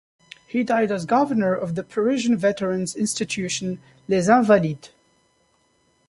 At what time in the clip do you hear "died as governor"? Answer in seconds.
0.63-1.53